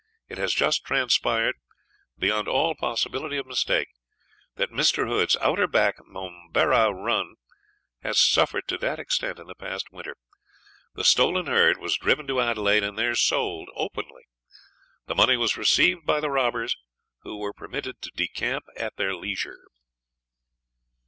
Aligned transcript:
It 0.27 0.39
has 0.39 0.55
just 0.55 0.83
transpired, 0.83 1.57
beyond 2.17 2.47
all 2.47 2.73
possibility 2.73 3.37
of 3.37 3.45
mistake, 3.45 3.89
that 4.55 4.71
Mr. 4.71 5.07
Hood's 5.07 5.37
Outer 5.39 5.67
Back 5.67 5.97
Momberah 5.99 6.91
run 6.91 7.35
has 8.01 8.19
suffered 8.19 8.67
to 8.69 8.79
that 8.79 8.97
extent 8.97 9.37
in 9.37 9.45
the 9.45 9.53
past 9.53 9.91
winter. 9.91 10.15
The 10.95 11.03
stolen 11.03 11.45
herd 11.45 11.77
was 11.77 11.97
driven 11.97 12.25
to 12.29 12.41
Adelaide, 12.41 12.83
and 12.83 12.97
there 12.97 13.13
sold 13.13 13.69
openly. 13.75 14.23
The 15.05 15.13
money 15.13 15.37
was 15.37 15.55
received 15.55 16.03
by 16.03 16.19
the 16.19 16.31
robbers, 16.31 16.75
who 17.19 17.37
were 17.37 17.53
permitted 17.53 18.01
to 18.01 18.11
decamp 18.13 18.63
at 18.75 18.95
their 18.95 19.13
leisure. 19.15 19.65